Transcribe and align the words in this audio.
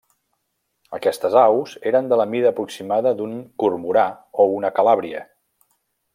Aquestes 0.99 1.35
aus 1.41 1.75
eren 1.91 2.09
de 2.13 2.19
la 2.21 2.25
mida 2.31 2.49
aproximada 2.53 3.13
d'un 3.21 3.37
cormorà 3.65 4.07
o 4.45 4.47
una 4.57 4.73
calàbria. 4.81 5.23